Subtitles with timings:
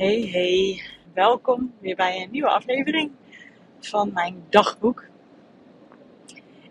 [0.00, 0.82] Hey, hey,
[1.14, 3.10] welkom weer bij een nieuwe aflevering
[3.80, 5.04] van mijn dagboek.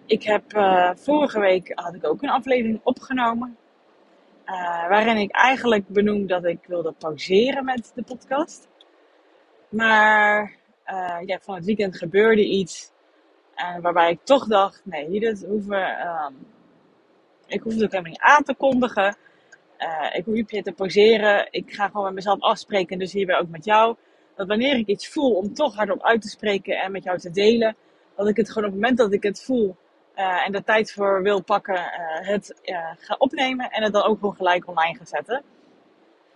[0.05, 3.57] Ik heb uh, vorige week had ik ook een aflevering opgenomen.
[4.45, 8.68] Uh, waarin ik eigenlijk benoem dat ik wilde pauzeren met de podcast.
[9.70, 10.55] Maar
[10.88, 12.91] uh, ja, van het weekend gebeurde iets.
[13.82, 16.48] waarbij ik toch dacht, nee, dit hoeven, um,
[17.48, 19.17] ik hoef het ook helemaal niet aan te kondigen.
[19.79, 21.47] Uh, ik hoef meer te pauzeren.
[21.51, 22.99] Ik ga gewoon met mezelf afspreken.
[22.99, 23.95] Dus hierbij ook met jou.
[24.35, 27.31] Dat wanneer ik iets voel om toch hardop uit te spreken en met jou te
[27.31, 27.75] delen.
[28.15, 29.75] Dat ik het gewoon op het moment dat ik het voel
[30.15, 32.55] uh, en de tijd voor wil pakken, uh, het
[32.99, 33.69] ga opnemen.
[33.69, 35.43] En het dan ook gewoon gelijk online ga zetten.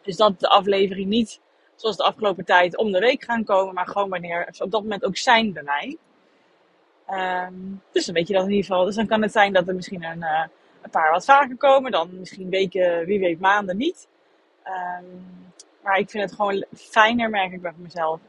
[0.01, 1.39] Dus dat de aflevering niet
[1.75, 3.73] zoals de afgelopen tijd om de week gaan komen.
[3.73, 5.97] Maar gewoon wanneer ze op dat moment ook zijn bij mij.
[7.45, 8.85] Um, dus dan weet je dat in ieder geval.
[8.85, 10.25] Dus dan kan het zijn dat er misschien een
[10.83, 11.91] een paar wat vaker komen.
[11.91, 14.07] Dan misschien weken, wie weet maanden niet.
[14.65, 15.51] Um,
[15.83, 18.19] maar ik vind het gewoon fijner, merk ik bij mezelf.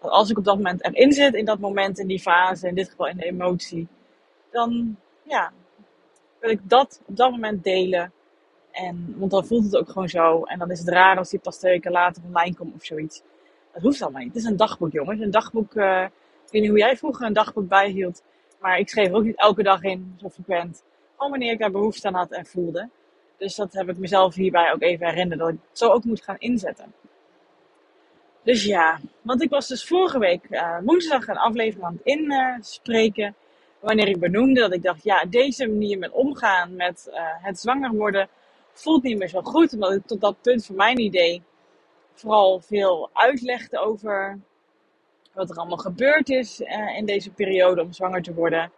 [0.00, 2.74] Dat als ik op dat moment erin zit, in dat moment, in die fase, in
[2.74, 3.88] dit geval in de emotie.
[4.50, 5.52] Dan, ja,
[6.40, 8.12] wil ik dat op dat moment delen.
[8.70, 10.42] En, want dan voelt het ook gewoon zo.
[10.42, 13.22] En dan is het raar als die pas twee weken later online komt of zoiets.
[13.72, 14.34] Dat hoeft allemaal niet.
[14.34, 15.20] Het is een dagboek, jongens.
[15.20, 16.02] Een dagboek, uh,
[16.46, 18.22] ik weet niet hoe jij vroeger een dagboek bijhield.
[18.60, 20.82] Maar ik schreef ook niet elke dag in, zo frequent.
[21.30, 22.88] Wanneer ik daar behoefte aan had en voelde.
[23.36, 26.38] Dus dat heb ik mezelf hierbij ook even herinnerd dat ik zo ook moet gaan
[26.38, 26.92] inzetten.
[28.42, 33.34] Dus ja, want ik was dus vorige week uh, woensdag een aflevering aan het inspreken.
[33.80, 37.90] wanneer ik benoemde dat ik dacht, ja, deze manier met omgaan met uh, het zwanger
[37.90, 38.28] worden
[38.72, 39.72] voelt niet meer zo goed.
[39.72, 41.42] Omdat ik tot dat punt van mijn idee
[42.14, 44.38] vooral veel uitlegde over
[45.32, 48.70] wat er allemaal gebeurd is uh, in deze periode om zwanger te worden.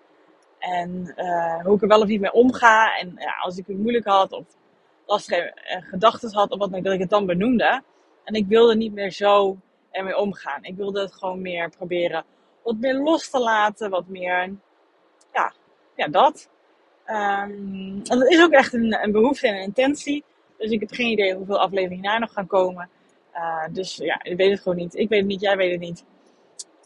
[0.58, 2.98] En uh, hoe ik er wel of niet mee omga.
[2.98, 4.44] En ja, als ik het moeilijk had of
[5.06, 7.82] lastige uh, gedachten had, of wat dan, dat ik het dan benoemde.
[8.24, 9.56] En ik wilde niet meer zo
[9.90, 10.64] ermee omgaan.
[10.64, 12.24] Ik wilde het gewoon meer proberen
[12.62, 13.90] wat meer los te laten.
[13.90, 14.54] Wat meer,
[15.32, 15.52] ja,
[15.96, 16.48] ja dat.
[17.06, 20.24] Um, en dat is ook echt een, een behoefte en een intentie.
[20.58, 22.88] Dus ik heb geen idee hoeveel afleveringen daar nog gaan komen.
[23.34, 24.94] Uh, dus ja, ik weet het gewoon niet.
[24.94, 26.04] Ik weet het niet, jij weet het niet.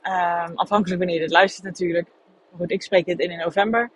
[0.02, 2.08] Um, afhankelijk wanneer je dit luistert natuurlijk.
[2.56, 3.91] Goed, ik spreek dit in in november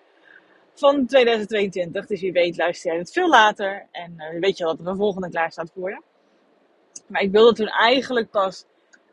[0.75, 2.07] van 2022.
[2.07, 3.87] Dus wie weet luister jij het veel later.
[3.91, 6.03] En uh, weet je wat er de volgende klaar staat voor je.
[7.07, 8.65] Maar ik wilde toen eigenlijk pas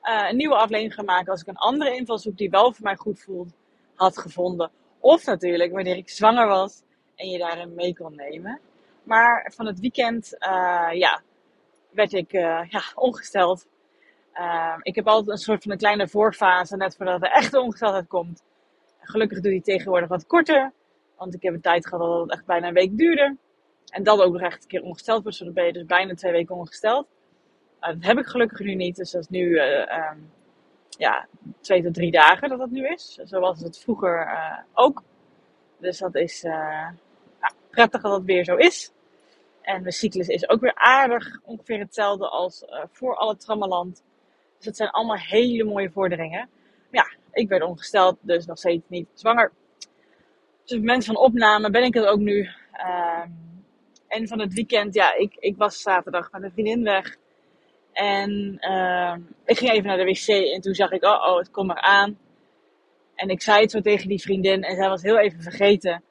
[0.03, 2.95] uh, een nieuwe aflevering gaan maken als ik een andere invalshoek die wel voor mij
[2.95, 3.53] goed voelt
[3.95, 4.71] had gevonden.
[4.99, 6.81] Of natuurlijk wanneer ik zwanger was
[7.15, 8.59] en je daarin mee kon nemen.
[9.03, 11.21] Maar van het weekend, uh, ja,
[11.91, 13.67] werd ik ja, ongesteld.
[14.81, 18.43] ik heb altijd een soort van een kleine voorfase net voordat de echte ongesteldheid komt.
[19.01, 20.71] Gelukkig doe die tegenwoordig wat korter.
[21.17, 23.37] Want ik heb een tijd gehad dat het echt bijna een week duurde.
[23.91, 25.37] En dat ook nog echt een keer ongesteld was.
[25.37, 27.07] Dan ben je dus bijna twee weken ongesteld.
[27.79, 28.95] Nou, dat heb ik gelukkig nu niet.
[28.95, 30.31] Dus dat is nu uh, um,
[30.89, 31.27] ja,
[31.61, 33.19] twee tot drie dagen dat dat nu is.
[33.25, 35.03] Zo was het vroeger uh, ook.
[35.77, 36.89] Dus dat is uh,
[37.69, 38.91] prettig dat dat weer zo is.
[39.61, 44.03] En de cyclus is ook weer aardig ongeveer hetzelfde als voor alle trammeland.
[44.55, 46.49] Dus dat zijn allemaal hele mooie vorderingen.
[46.91, 49.51] Ja, ik werd ongesteld, dus nog steeds niet zwanger.
[50.63, 52.49] Dus op het moment van opname ben ik het ook nu.
[52.73, 53.23] Uh,
[54.07, 57.17] en van het weekend, ja, ik, ik was zaterdag met een vriendin weg.
[57.91, 59.15] En uh,
[59.45, 61.81] ik ging even naar de wc en toen zag ik, oh, oh, het komt maar
[61.81, 62.17] aan.
[63.15, 66.03] En ik zei het zo tegen die vriendin en zij was heel even vergeten.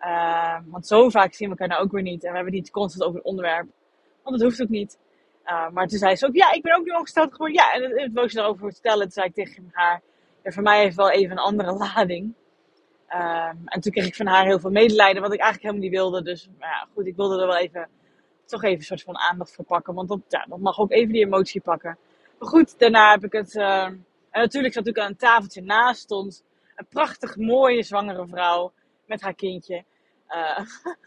[0.00, 2.24] Uh, want zo vaak zien we elkaar nou ook weer niet.
[2.24, 3.66] En we hebben niet constant over het onderwerp.
[4.22, 4.98] Want dat hoeft ook niet.
[5.72, 7.56] Maar toen zei ze ook, ja, ik ben ook nu ongesteld geworden.
[7.56, 9.02] Ja, en het wou ze daarover vertellen.
[9.02, 10.02] Toen zei ik tegen haar,
[10.42, 12.34] voor mij heeft wel even een andere lading.
[13.14, 16.00] Um, en toen kreeg ik van haar heel veel medelijden, wat ik eigenlijk helemaal niet
[16.00, 16.22] wilde.
[16.22, 17.88] Dus maar ja, goed, ik wilde er wel even,
[18.46, 19.94] toch even een soort van aandacht voor pakken.
[19.94, 21.98] Want dat, ja, dat mag ook even die emotie pakken.
[22.38, 23.54] Maar goed, daarna heb ik het...
[23.54, 26.44] Uh, en natuurlijk zat natuurlijk aan een tafeltje naast stond
[26.76, 28.72] een prachtig mooie zwangere vrouw
[29.06, 29.84] met haar kindje.
[30.28, 30.58] Uh,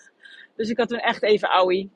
[0.55, 1.91] dus ik had toen echt even ouwie.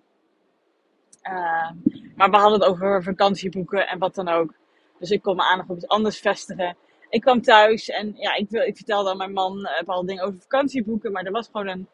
[1.24, 1.72] Uh,
[2.16, 4.54] maar we hadden het over vakantieboeken en wat dan ook.
[5.00, 6.78] Dus ik kon mijn aandacht op iets anders vestigen
[7.10, 10.40] ik kwam thuis en ja, ik, ik vertelde aan mijn man uh, bepaalde dingen over
[10.40, 11.12] vakantieboeken.
[11.12, 11.88] Maar er was gewoon een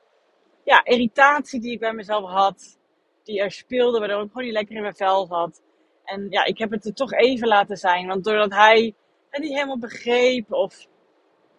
[0.63, 2.77] ja, irritatie die ik bij mezelf had.
[3.23, 5.61] Die er speelde, waardoor ik gewoon niet lekker in mijn vel zat.
[6.03, 8.07] En ja, ik heb het er toch even laten zijn.
[8.07, 8.93] Want doordat hij
[9.29, 10.87] het niet helemaal begreep of...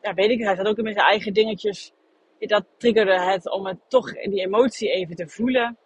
[0.02, 1.92] Ja, weet ik, hij zat ook in zijn eigen dingetjes.
[2.38, 5.76] Dat triggerde het om het toch die emotie even te voelen.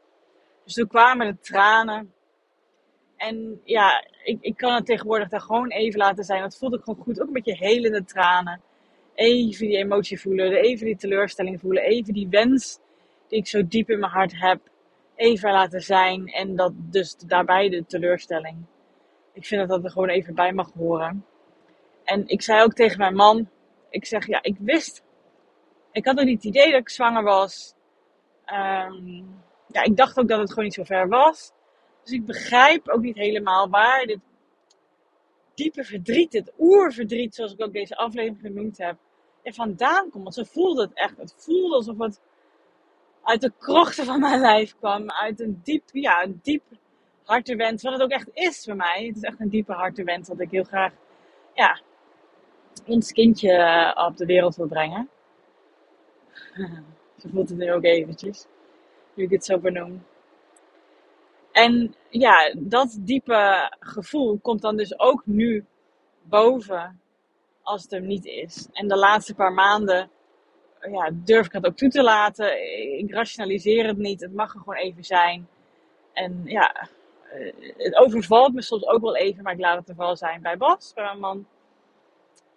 [0.64, 2.12] Dus toen kwamen de tranen.
[3.20, 6.42] En ja, ik, ik kan het tegenwoordig daar gewoon even laten zijn.
[6.42, 7.20] Dat voelt ook gewoon goed.
[7.20, 8.60] Ook een beetje helende tranen.
[9.14, 10.52] Even die emotie voelen.
[10.52, 11.82] Even die teleurstelling voelen.
[11.82, 12.78] Even die wens
[13.28, 14.60] die ik zo diep in mijn hart heb.
[15.14, 16.26] Even laten zijn.
[16.26, 18.56] En dat dus daarbij de teleurstelling.
[19.32, 21.24] Ik vind dat dat er gewoon even bij mag horen.
[22.04, 23.48] En ik zei ook tegen mijn man,
[23.90, 25.02] ik zeg ja, ik wist,
[25.92, 27.74] ik had ook niet het idee dat ik zwanger was.
[28.44, 29.22] Ehm,
[29.66, 31.52] ja, ik dacht ook dat het gewoon niet zo ver was.
[32.02, 34.18] Dus ik begrijp ook niet helemaal waar dit
[35.54, 38.96] diepe verdriet, dit oerverdriet, zoals ik ook deze aflevering genoemd heb,
[39.42, 40.22] er vandaan komt.
[40.22, 41.16] Want zo voelde het echt.
[41.16, 42.20] Het voelde alsof het
[43.22, 45.10] uit de krochten van mijn lijf kwam.
[45.10, 46.62] Uit een diep, ja, een diep
[47.24, 47.82] hartewens.
[47.82, 49.06] Wat het ook echt is voor mij.
[49.06, 50.92] Het is echt een diepe hartewens dat ik heel graag,
[51.54, 51.80] ja,
[52.86, 55.08] ons kindje eh, op de wereld wil brengen.
[57.20, 58.46] Zo voelt het nu ook eventjes.
[59.14, 60.04] Nu ik het zo benoem.
[61.52, 65.64] En ja, dat diepe gevoel komt dan dus ook nu
[66.22, 67.00] boven
[67.62, 68.68] als het hem niet is.
[68.72, 70.10] En de laatste paar maanden
[70.80, 72.78] ja, durf ik het ook toe te laten.
[72.98, 74.20] Ik rationaliseer het niet.
[74.20, 75.48] Het mag er gewoon even zijn.
[76.12, 76.88] En ja,
[77.30, 80.42] eh, het overvalt me soms ook wel even, maar ik laat het er vooral zijn
[80.42, 81.46] bij Bas, bij mijn man.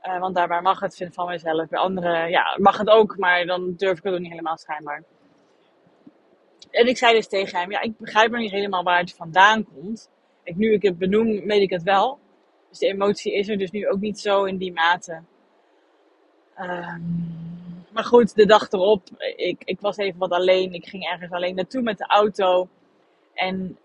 [0.04, 1.68] Uh, want daarbij mag het vinden van mezelf.
[1.70, 5.04] Bij anderen ja, mag het ook, maar dan durf ik het ook niet helemaal schijnbaar.
[6.74, 9.66] En ik zei dus tegen hem, ja, ik begrijp nog niet helemaal waar het vandaan
[9.66, 10.10] komt.
[10.44, 12.20] Ik, nu ik het benoem, weet ik het wel.
[12.70, 15.22] Dus de emotie is er dus nu ook niet zo in die mate.
[16.56, 17.02] Ehm,
[17.92, 20.74] maar goed, de dag erop, ik, ik was even wat alleen.
[20.74, 22.68] Ik ging ergens alleen naartoe met de auto.
[23.34, 23.78] En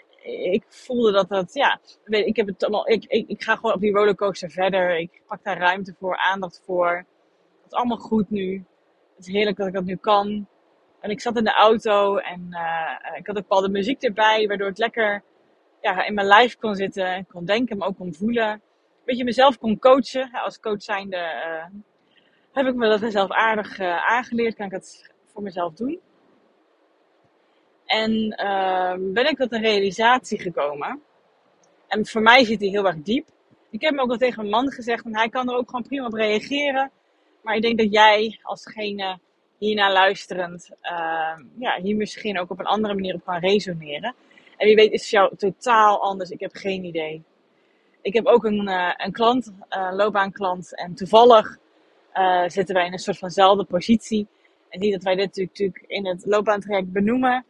[0.53, 3.81] ik voelde dat dat, ja, ik, heb het allemaal, ik, ik, ik ga gewoon op
[3.81, 4.99] die rollercoaster verder.
[4.99, 6.97] Ik pak daar ruimte voor, aandacht voor.
[7.63, 8.65] Het is allemaal goed nu.
[9.17, 10.47] Het is heerlijk dat ik dat nu kan.
[11.01, 14.69] En ik zat in de auto en uh, ik had ook bepaalde muziek erbij, waardoor
[14.69, 15.23] het lekker
[15.81, 17.07] ja, in mijn lijf kon zitten.
[17.07, 18.51] En kon denken, maar ook kon voelen.
[18.51, 18.61] Een
[19.05, 20.31] beetje mezelf kon coachen.
[20.33, 21.81] Als coach zijnde uh,
[22.53, 24.55] heb ik me dat zelf aardig uh, aangeleerd.
[24.55, 26.01] Kan ik het voor mezelf doen.
[27.87, 31.03] En ehm, ben ik tot een realisatie gekomen.
[31.87, 33.29] En voor mij zit die heel erg diep.
[33.71, 35.83] Ik heb hem ook al tegen mijn man gezegd en hij kan er ook gewoon
[35.83, 36.91] prima op reageren.
[37.43, 39.19] Maar ik denk dat jij alsgene
[39.59, 44.15] hierna luisterend, uh, ja, hier misschien ook op een andere manier op kan resoneren.
[44.57, 46.31] En wie weet is het jou totaal anders.
[46.31, 47.23] Ik heb geen idee.
[48.01, 50.75] Ik heb ook een, uh, een klant, een uh, loopbaanklant.
[50.77, 51.59] En toevallig
[52.15, 54.27] uh, zitten wij in een soort vanzelfde positie.
[54.69, 57.45] En niet dat wij dit natuurlijk in het loopbaantraject benoemen.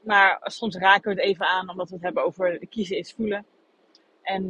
[0.00, 3.46] Maar soms raken we het even aan omdat we het hebben over kiezen is voelen.
[4.22, 4.48] En,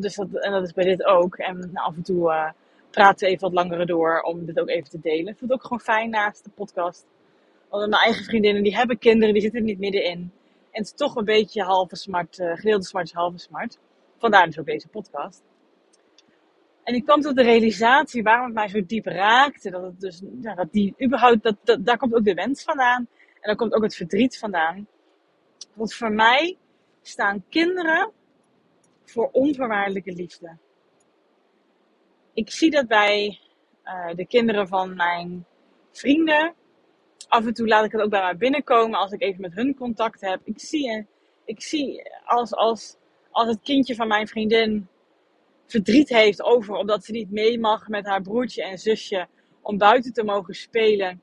[0.00, 1.36] dus dat, en dat is bij dit ook.
[1.36, 2.52] En af en toe
[2.98, 5.32] praten we even wat langer door om dit ook even te delen.
[5.32, 7.06] Ik vind het ook gewoon fijn naast de podcast.
[7.68, 10.32] Want mijn eigen vriendinnen die hebben kinderen, die zitten er niet middenin.
[10.70, 13.78] En het is toch een beetje halve smart, uh, smart is halve smart.
[14.18, 15.42] Vandaar dus ook deze podcast.
[16.84, 19.70] En ik kwam tot de realisatie waarom het mij zo diep raakte.
[19.70, 23.08] Dat het dus, ja, dat die überhaupt, dat, dat, daar komt ook de wens vandaan.
[23.34, 24.86] En daar komt ook het verdriet vandaan.
[25.74, 26.56] Want voor mij
[27.02, 28.12] staan kinderen
[29.04, 30.56] voor onvoorwaardelijke liefde
[32.38, 33.40] ik zie dat bij
[33.84, 35.46] uh, de kinderen van mijn
[35.92, 36.54] vrienden.
[37.28, 39.74] Af en toe laat ik het ook bij mij binnenkomen als ik even met hun
[39.74, 40.40] contact heb.
[40.44, 41.06] Ik zie,
[41.44, 42.96] ik zie als, als,
[43.30, 44.88] als het kindje van mijn vriendin
[45.66, 49.26] verdriet heeft over omdat ze niet mee mag met haar broertje en zusje
[49.62, 51.22] om buiten te mogen spelen.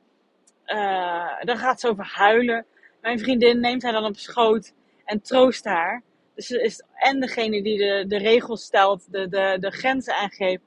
[0.65, 2.65] Uh, dan gaat ze over huilen.
[3.01, 4.73] Mijn vriendin neemt haar dan op schoot
[5.05, 6.03] en troost haar.
[6.33, 10.63] Dus ze is en degene die de, de regels stelt, de, de, de grenzen aangeeft.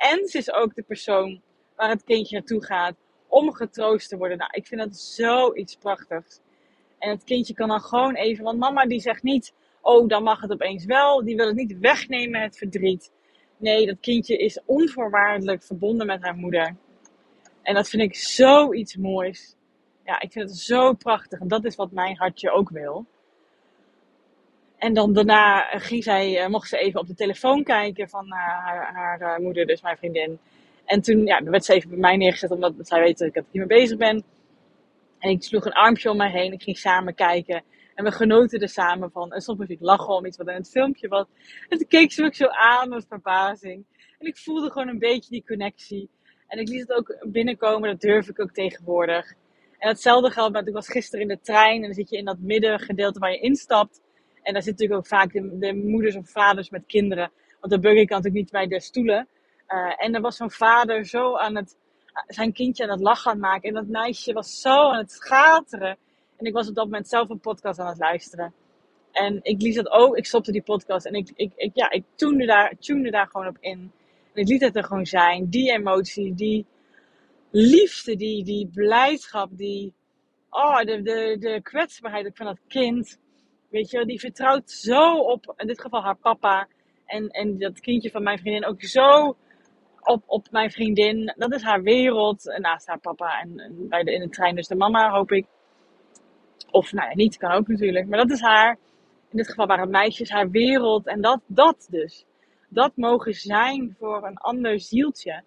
[0.00, 1.40] En ze is ook de persoon
[1.76, 2.94] waar het kindje naartoe gaat
[3.28, 4.38] om getroost te worden.
[4.38, 6.40] Nou, ik vind dat zoiets prachtigs.
[6.98, 10.40] En het kindje kan dan gewoon even, want mama die zegt niet, oh dan mag
[10.40, 11.24] het opeens wel.
[11.24, 13.12] Die wil het niet wegnemen, het verdriet.
[13.56, 16.76] Nee, dat kindje is onvoorwaardelijk verbonden met haar moeder.
[17.62, 19.56] En dat vind ik zoiets moois.
[20.04, 21.40] Ja, ik vind het zo prachtig.
[21.40, 23.06] En dat is wat mijn hartje ook wil.
[24.80, 28.32] En dan daarna ging zij, eh, mocht ze even op de telefoon kijken van eh,
[28.32, 30.38] haar, haar, moeder, dus mijn vriendin.
[30.84, 33.78] En toen ja, werd ze even bij mij neergezet, omdat zij weet dat ik hiermee
[33.78, 34.24] bezig ben.
[35.18, 37.62] En ik sloeg een armpje om mij heen, ik ging samen kijken.
[37.94, 39.32] En we genoten er samen van.
[39.32, 41.26] En soms moest ik lachen om iets wat in het filmpje was.
[41.68, 43.84] En toen keek ze ook zo aan met verbazing.
[44.18, 46.08] En ik voelde gewoon een beetje die connectie.
[46.46, 49.34] En ik liet het ook binnenkomen, dat durf ik ook tegenwoordig.
[49.78, 52.24] En hetzelfde geldt met, ik was gisteren in de trein en dan zit je in
[52.24, 54.00] dat middengedeelte waar je instapt.
[54.42, 57.30] En daar zitten natuurlijk ook vaak de, de, moeders of vaders met kinderen.
[57.60, 59.28] Want de burger kan natuurlijk niet bij de stoelen.
[59.68, 61.76] Uh, en er was zo'n vader zo aan het,
[62.26, 63.68] zijn kindje aan het lachen aan maken.
[63.68, 65.96] En dat meisje was zo aan het schateren.
[66.36, 68.54] En ik was op dat moment zelf een podcast aan het luisteren.
[69.12, 72.04] En ik liet dat ook, ik stopte die podcast en ik, ik, ik, ja, ik
[72.14, 72.74] tunde daar,
[73.10, 73.92] daar gewoon op in.
[74.32, 75.48] En ik liet het er gewoon zijn.
[75.48, 76.66] Die emotie, die
[77.50, 79.92] liefde, die, die blijdschap, die,
[80.50, 83.18] oh, de, de, de kwetsbaarheid van dat kind.
[83.70, 86.68] Weet je, die vertrouwt zo op, in dit geval haar papa.
[87.06, 89.36] En, en dat kindje van mijn vriendin ook zo
[90.00, 91.34] op, op mijn vriendin.
[91.36, 92.58] Dat is haar wereld.
[92.58, 95.46] Naast haar papa en, en bij de, in de trein dus de mama, hoop ik.
[96.70, 98.08] Of nou ja, niet, kan ook natuurlijk.
[98.08, 98.78] Maar dat is haar,
[99.28, 101.06] in dit geval waren meisjes, haar wereld.
[101.06, 102.24] En dat, dat dus.
[102.68, 105.42] Dat mogen zijn voor een ander zieltje.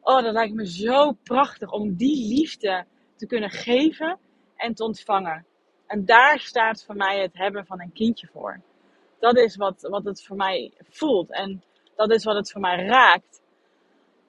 [0.00, 2.84] Oh, dat lijkt me zo prachtig om die liefde
[3.16, 4.18] te kunnen geven
[4.56, 5.46] en te ontvangen.
[5.90, 8.60] En daar staat voor mij het hebben van een kindje voor.
[9.18, 11.30] Dat is wat, wat het voor mij voelt.
[11.30, 11.62] En
[11.96, 13.42] dat is wat het voor mij raakt.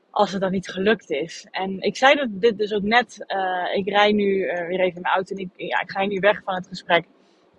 [0.10, 1.48] Als het dan niet gelukt is.
[1.52, 3.26] En ik zei dat dit dus ook net.
[3.28, 5.36] Uh, ik rij nu uh, weer even in mijn auto.
[5.36, 7.06] En ik, ja, ik ga nu weg van het gesprek.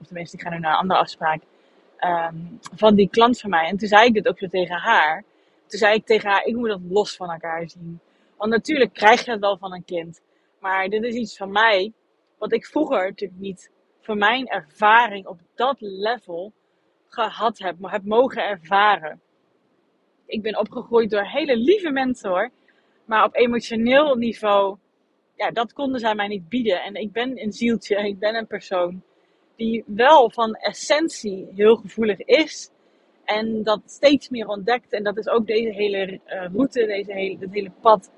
[0.00, 1.42] Of tenminste, ik ga nu naar een andere afspraak.
[2.00, 3.66] Um, van die klant van mij.
[3.66, 5.24] En toen zei ik dit ook zo tegen haar.
[5.66, 8.00] Toen zei ik tegen haar: ik moet dat los van elkaar zien.
[8.36, 10.20] Want natuurlijk krijg je het wel van een kind.
[10.58, 11.92] Maar dit is iets van mij.
[12.38, 13.70] Wat ik vroeger natuurlijk niet.
[14.02, 16.52] Voor mijn ervaring op dat level
[17.08, 19.20] gehad heb, heb mogen ervaren.
[20.26, 22.50] Ik ben opgegroeid door hele lieve mensen hoor.
[23.04, 24.76] Maar op emotioneel niveau,
[25.36, 26.82] ja, dat konden zij mij niet bieden.
[26.82, 29.02] En ik ben een zieltje, ik ben een persoon
[29.56, 32.70] die wel van essentie heel gevoelig is.
[33.24, 34.92] En dat steeds meer ontdekt.
[34.92, 38.10] En dat is ook deze hele uh, route, deze hele, dit hele pad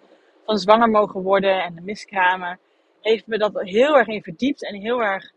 [0.44, 2.58] van zwanger mogen worden en de miskramen.
[3.00, 5.33] Heeft me dat heel erg in verdiept en heel erg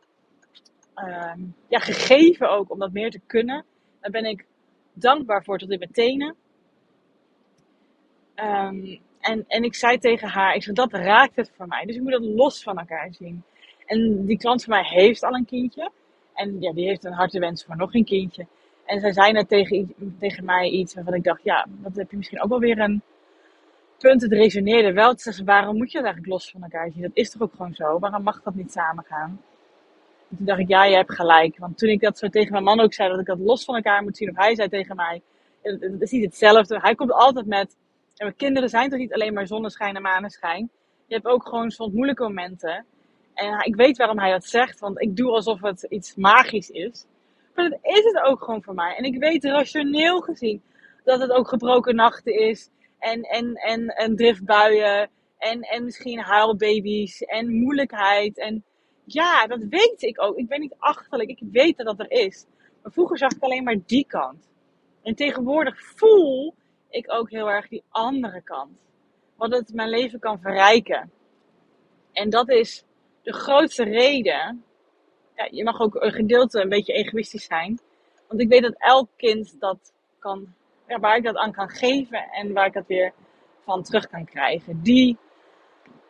[0.97, 1.33] uh,
[1.67, 3.65] ja, gegeven ook om dat meer te kunnen.
[4.01, 4.45] Daar ben ik
[4.93, 6.35] dankbaar voor tot in mijn tenen.
[8.35, 11.85] Um, en, en ik zei tegen haar, ik zei, dat raakt het voor mij.
[11.85, 13.43] Dus ik moet dat los van elkaar zien.
[13.85, 15.91] En die klant van mij heeft al een kindje.
[16.33, 18.47] En ja, die heeft een harte wens voor nog een kindje.
[18.85, 22.17] En zij zei net tegen, tegen mij iets waarvan ik dacht, ja, dat heb je
[22.17, 23.01] misschien ook wel weer een
[23.97, 24.21] punt.
[24.21, 25.19] Het resoneerde wel.
[25.19, 27.01] Zeggen, waarom moet je het eigenlijk los van elkaar zien?
[27.01, 27.99] Dat is toch ook gewoon zo?
[27.99, 29.41] Waarom mag dat niet samen gaan?
[30.35, 31.57] Toen dacht ik, ja, je hebt gelijk.
[31.57, 33.75] Want toen ik dat zo tegen mijn man ook zei, dat ik dat los van
[33.75, 34.29] elkaar moet zien.
[34.29, 35.21] Of hij zei tegen mij,
[35.61, 36.79] het is niet hetzelfde.
[36.79, 37.75] Hij komt altijd met,
[38.13, 40.69] ja, kinderen zijn toch niet alleen maar zonneschijn en maneschijn.
[41.05, 42.85] Je hebt ook gewoon soms moeilijke momenten.
[43.33, 47.05] En ik weet waarom hij dat zegt, want ik doe alsof het iets magisch is.
[47.55, 48.95] Maar dat is het ook gewoon voor mij.
[48.95, 50.61] En ik weet rationeel gezien
[51.03, 52.69] dat het ook gebroken nachten is.
[52.99, 55.09] En, en, en, en driftbuien.
[55.37, 57.21] En, en misschien huilbaby's.
[57.21, 58.37] En moeilijkheid.
[58.37, 58.63] En
[59.07, 60.37] ja, dat weet ik ook.
[60.37, 61.29] Ik ben niet achterlijk.
[61.29, 62.45] Ik weet dat dat er is.
[62.81, 64.49] Maar vroeger zag ik alleen maar die kant.
[65.03, 66.53] En tegenwoordig voel
[66.89, 68.81] ik ook heel erg die andere kant.
[69.35, 71.11] Wat het mijn leven kan verrijken.
[72.11, 72.83] En dat is
[73.21, 74.63] de grootste reden.
[75.35, 77.79] Ja, je mag ook een gedeelte een beetje egoïstisch zijn.
[78.27, 80.53] Want ik weet dat elk kind dat kan,
[80.85, 83.13] waar ik dat aan kan geven en waar ik dat weer
[83.63, 84.81] van terug kan krijgen.
[84.81, 85.17] Die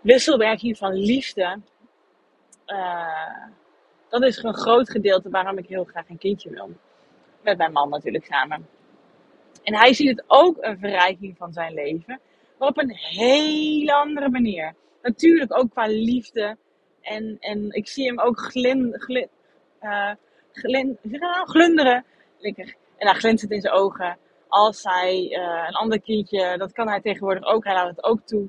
[0.02, 1.60] wisselwerking van liefde
[2.68, 3.48] uh,
[4.10, 6.72] dat is een groot gedeelte waarom ik heel graag een kindje wil.
[7.42, 8.68] Met mijn man natuurlijk samen.
[9.64, 12.20] En hij ziet het ook een verrijking van zijn leven.
[12.58, 14.76] Maar op een hele andere manier.
[15.02, 16.58] Natuurlijk ook qua liefde.
[17.02, 19.30] En, en ik zie hem ook glin, glin,
[20.52, 22.06] glin, nou, glunderen.
[22.42, 24.18] En hij glinstert in zijn ogen.
[24.48, 28.22] Als hij uh, een ander kindje, dat kan hij tegenwoordig ook, hij laat het ook
[28.26, 28.48] toe.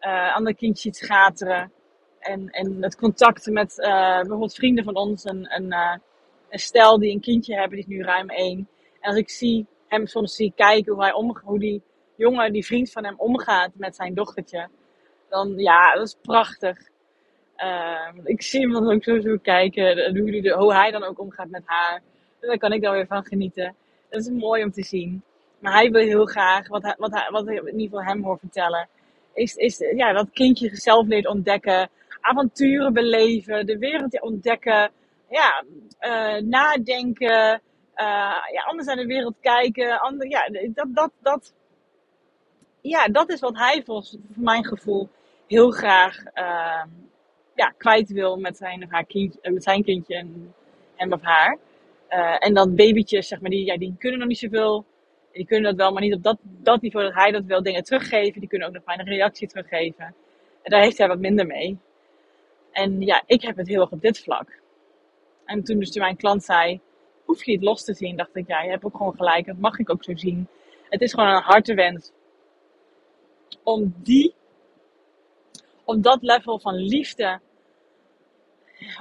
[0.00, 1.72] Uh, ander kindje ziet schateren
[2.24, 5.94] en, en het contact met uh, bijvoorbeeld vrienden van ons, een, een, uh,
[6.48, 8.68] een stel die een kindje hebben, die is nu ruim één.
[9.00, 11.82] En als ik zie, hem soms zie kijken hoe, hij om, hoe die
[12.16, 14.68] jongen, die vriend van hem omgaat met zijn dochtertje,
[15.28, 16.78] dan ja, dat is prachtig.
[17.56, 21.48] Uh, ik zie hem dan ook zo, zo kijken, hoe, hoe hij dan ook omgaat
[21.48, 22.02] met haar.
[22.40, 23.74] Dus daar kan ik dan weer van genieten.
[24.10, 25.22] Dat is mooi om te zien.
[25.58, 28.24] Maar hij wil heel graag, wat, hij, wat, hij, wat ik in ieder geval hem
[28.24, 28.88] hoor vertellen,
[29.34, 31.90] is, is ja, dat kindje zichzelf leert ontdekken
[32.24, 34.90] avonturen beleven, de wereld ontdekken,
[35.30, 35.64] ja,
[36.00, 37.60] uh, nadenken,
[37.96, 40.00] uh, ja, anders naar de wereld kijken.
[40.00, 41.54] Ander, ja, dat, dat, dat,
[42.80, 45.08] ja, dat is wat hij volgens mijn gevoel
[45.46, 46.82] heel graag uh,
[47.54, 50.54] ja, kwijt wil met zijn, of haar kind, met zijn kindje en
[50.94, 51.58] hem of haar.
[52.38, 54.84] en dan babytjes, zeg maar, die, die kunnen nog niet zoveel.
[55.32, 57.62] Die kunnen dat wel, maar niet op dat, dat niveau dat hij dat wil.
[57.62, 58.40] Dingen teruggeven.
[58.40, 60.04] Die kunnen ook nog een reactie teruggeven.
[60.62, 61.78] En daar heeft hij wat minder mee.
[62.74, 64.60] En ja, ik heb het heel erg op dit vlak.
[65.44, 66.80] En toen dus mijn klant zei,
[67.24, 69.46] hoef je het los te zien, dacht ik, ja, je hebt ook gewoon gelijk.
[69.46, 70.48] Dat mag ik ook zo zien.
[70.88, 72.12] Het is gewoon een hartewens
[73.62, 74.34] om die,
[75.84, 77.40] op dat level van liefde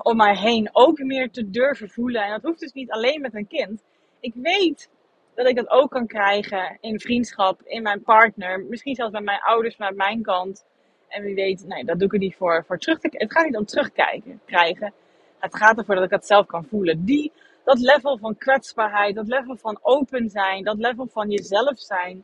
[0.02, 2.24] om mij heen ook meer te durven voelen.
[2.24, 3.84] En dat hoeft dus niet alleen met een kind.
[4.20, 4.90] Ik weet
[5.36, 9.42] dat ik dat ook kan krijgen in vriendschap, in mijn partner, misschien zelfs bij mijn
[9.42, 10.66] ouders vanuit mijn kant.
[11.14, 13.46] En wie weet, nee, dat doe ik er niet voor, voor terug te Het gaat
[13.46, 14.94] niet om terugkijken, krijgen.
[15.40, 17.06] Het gaat ervoor dat ik dat zelf kan voelen.
[17.06, 17.32] Die
[17.64, 22.24] dat level van kwetsbaarheid, dat level van open zijn, dat level van jezelf zijn,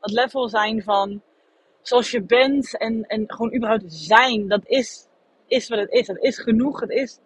[0.00, 1.22] dat level zijn van
[1.82, 5.06] zoals je bent en, en gewoon überhaupt zijn, dat is,
[5.46, 6.06] is wat het is.
[6.06, 7.18] Dat is genoeg, het is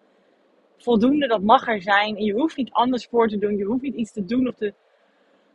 [0.79, 2.17] voldoende, dat mag er zijn.
[2.17, 4.55] En je hoeft niet anders voor te doen, je hoeft niet iets te doen of
[4.55, 4.75] te,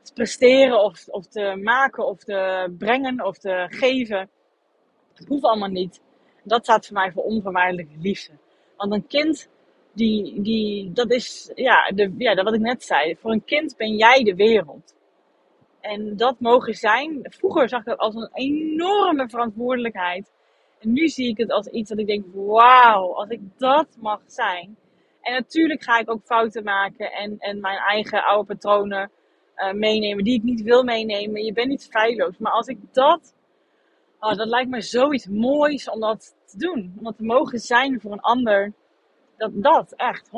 [0.02, 4.30] te presteren of, of te maken of te brengen of te geven.
[5.28, 6.02] Hoeft allemaal niet.
[6.44, 8.34] Dat staat voor mij voor onvoorwaardelijke liefde.
[8.78, 9.50] Want een kind,
[9.94, 13.16] die, die, dat is ja, de, ja, wat ik net zei.
[13.16, 14.96] Voor een kind ben jij de wereld.
[15.82, 17.20] En dat mogen zijn.
[17.24, 20.32] Vroeger zag ik dat als een enorme verantwoordelijkheid.
[20.80, 24.22] En nu zie ik het als iets dat ik denk: wauw, als ik dat mag
[24.26, 24.78] zijn.
[25.22, 29.12] En natuurlijk ga ik ook fouten maken en, en mijn eigen oude patronen
[29.56, 31.44] uh, meenemen die ik niet wil meenemen.
[31.44, 32.38] Je bent niet feilloos.
[32.38, 33.36] Maar als ik dat
[34.20, 36.94] Oh, dat lijkt me zoiets moois om dat te doen.
[36.98, 38.74] Om dat te mogen zijn voor een ander.
[39.38, 40.32] Dat, dat echt, 100%.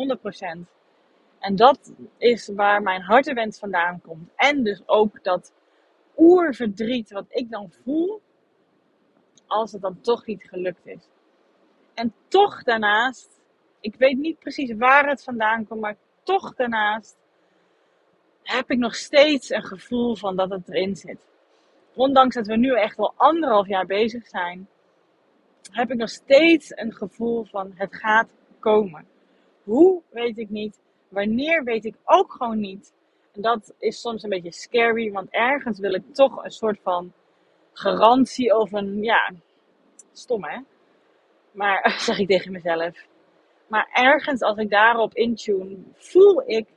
[1.40, 4.30] En dat is waar mijn hartenwens vandaan komt.
[4.36, 5.54] En dus ook dat
[6.18, 8.22] oerverdriet wat ik dan voel.
[9.48, 11.08] Als het dan toch niet gelukt is.
[11.94, 13.30] En toch daarnaast,
[13.80, 17.18] ik weet niet precies waar het vandaan komt, maar toch daarnaast
[18.44, 21.18] heb ik nog steeds een gevoel van dat het erin zit
[21.94, 24.68] ondanks dat we nu echt wel anderhalf jaar bezig zijn,
[25.72, 28.30] heb ik nog steeds een gevoel van het gaat
[28.60, 29.06] komen.
[29.64, 30.80] Hoe weet ik niet.
[31.08, 32.94] Wanneer weet ik ook gewoon niet.
[33.34, 37.14] En dat is soms een beetje scary, want ergens wil ik toch een soort van
[37.74, 39.32] garantie of een, ja,
[40.12, 40.60] stom hè.
[41.52, 43.08] Maar, zeg ik tegen mezelf.
[43.68, 46.68] Maar ergens als ik daarop intune, voel ik,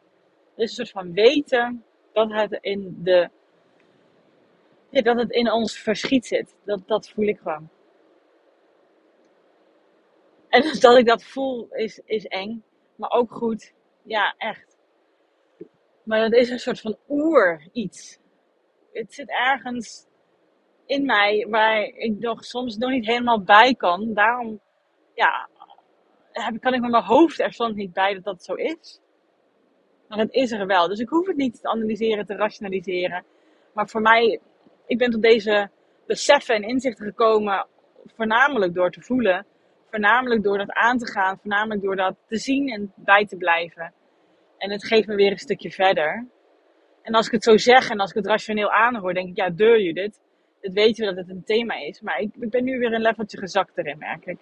[0.56, 3.30] een soort van weten dat het in de
[4.92, 6.54] ja, dat het in ons verschiet zit.
[6.64, 7.68] Dat, dat voel ik gewoon.
[10.48, 12.64] En dat ik dat voel is, is eng.
[12.96, 13.72] Maar ook goed.
[14.02, 14.76] Ja, echt.
[16.02, 18.18] Maar dat is een soort van oer iets.
[18.92, 20.06] Het zit ergens
[20.86, 24.14] in mij waar ik nog soms nog niet helemaal bij kan.
[24.14, 24.60] Daarom
[25.14, 25.48] ja,
[26.60, 29.00] kan ik met mijn hoofd er soms niet bij dat dat zo is.
[30.08, 30.88] Maar het is er wel.
[30.88, 33.24] Dus ik hoef het niet te analyseren, te rationaliseren.
[33.72, 34.40] Maar voor mij
[34.86, 35.70] ik ben tot deze
[36.06, 37.66] beseffen en inzichten gekomen
[38.16, 39.46] voornamelijk door te voelen.
[39.90, 41.38] Voornamelijk door dat aan te gaan.
[41.38, 43.92] Voornamelijk door dat te zien en bij te blijven.
[44.58, 46.26] En het geeft me weer een stukje verder.
[47.02, 49.50] En als ik het zo zeg en als ik het rationeel aanhoor, denk ik, ja,
[49.50, 50.20] deur je dit.
[50.60, 52.00] Dat weet je dat het een thema is.
[52.00, 54.38] Maar ik, ik ben nu weer een leveltje gezakt erin, merk ik.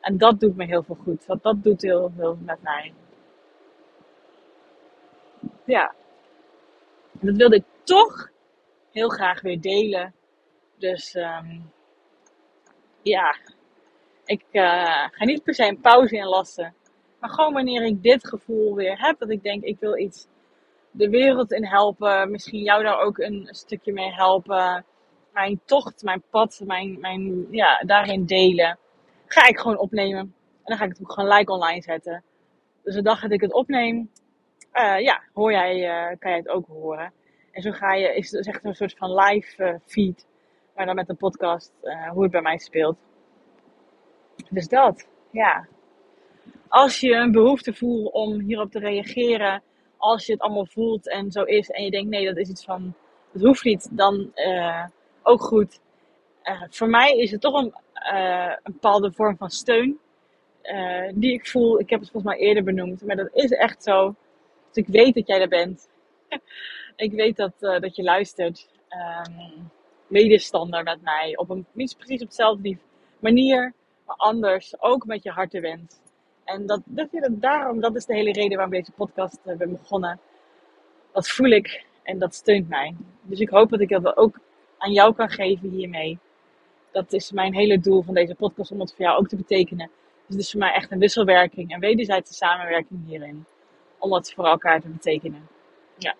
[0.00, 1.26] En dat doet me heel veel goed.
[1.26, 2.92] Want dat doet heel veel met mij.
[5.64, 5.94] Ja.
[7.12, 8.30] Dat wilde ik toch
[8.94, 10.14] heel graag weer delen.
[10.78, 11.72] Dus um,
[13.02, 13.36] ja,
[14.24, 16.74] ik uh, ga niet per se een pauze inlassen.
[17.20, 20.26] Maar gewoon wanneer ik dit gevoel weer heb, dat ik denk ik wil iets
[20.90, 22.30] de wereld in helpen.
[22.30, 24.84] Misschien jou daar ook een stukje mee helpen.
[25.32, 28.78] Mijn tocht, mijn pad, mijn, mijn, ja, daarin delen.
[29.26, 30.20] Ga ik gewoon opnemen.
[30.20, 32.22] En dan ga ik het ook gewoon like online zetten.
[32.82, 34.10] Dus de dag dat ik het opneem,
[34.74, 37.12] uh, ja, hoor jij, uh, kan jij het ook horen.
[37.54, 40.26] En zo ga je, is het een soort van live uh, feed.
[40.74, 42.96] Maar dan met een podcast, uh, hoe het bij mij speelt.
[44.50, 45.66] Dus dat, ja.
[46.68, 49.62] Als je een behoefte voelt om hierop te reageren.
[49.96, 51.70] Als je het allemaal voelt en zo is.
[51.70, 52.94] En je denkt, nee, dat is iets van,
[53.32, 53.88] het hoeft niet.
[53.96, 54.84] Dan uh,
[55.22, 55.80] ook goed.
[56.70, 59.98] voor mij is het toch een, een bepaalde vorm van steun.
[61.14, 61.80] die ik voel.
[61.80, 63.02] Ik heb het volgens mij eerder benoemd.
[63.02, 64.14] Maar dat is echt zo.
[64.72, 65.88] Dus ik weet dat jij er bent.
[66.96, 68.68] Ik weet dat, uh, dat je luistert.
[69.26, 69.70] Um,
[70.06, 71.36] medestander met mij.
[71.36, 72.76] Op een, niet precies op dezelfde
[73.18, 73.72] manier,
[74.06, 74.80] maar anders.
[74.80, 76.00] Ook met je hartenwens.
[76.44, 79.70] En dat, dat, dat, daarom, dat is de hele reden waarom deze podcast uh, ben
[79.70, 80.20] begonnen.
[81.12, 82.94] Dat voel ik en dat steunt mij.
[83.22, 84.40] Dus ik hoop dat ik dat ook
[84.78, 86.18] aan jou kan geven hiermee.
[86.90, 89.90] Dat is mijn hele doel van deze podcast, om het voor jou ook te betekenen.
[90.26, 93.44] Dus het is voor mij echt een wisselwerking en wederzijdse samenwerking hierin.
[93.98, 95.48] Om het voor elkaar te betekenen.
[95.98, 96.14] Ja.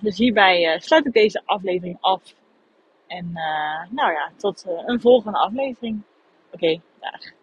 [0.00, 2.22] Dus hierbij uh, sluit ik deze aflevering af.
[3.06, 6.02] En uh, nou ja, tot uh, een volgende aflevering.
[6.50, 7.37] Oké, dag.